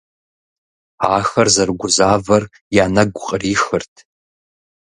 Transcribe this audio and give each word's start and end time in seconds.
Ахэр 1.15 1.47
зэрыгузавэр 1.55 2.43
я 2.83 2.85
нэгу 2.95 3.21
кърихырт. 3.27 3.93